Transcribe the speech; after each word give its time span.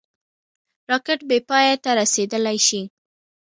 راکټ 0.89 1.19
بېپای 1.29 1.67
ته 1.83 1.89
رسېدلای 1.99 2.57
شي 2.67 2.81